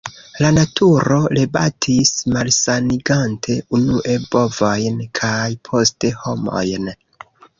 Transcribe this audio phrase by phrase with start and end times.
[0.43, 6.91] La “naturo rebatis, malsanigante unue bovojn kaj poste homojn.